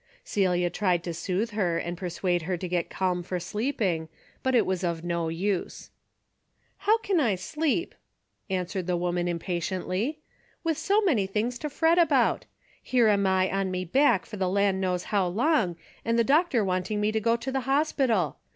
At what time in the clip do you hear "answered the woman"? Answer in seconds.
8.49-9.27